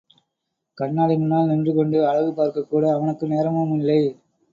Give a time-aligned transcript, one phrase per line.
[0.77, 4.01] கண்ணாடி முன்னால் நின்று கொண்டு அழகு பார்க்கக்கூட அவனுக்கு நேரமும் இல்லை.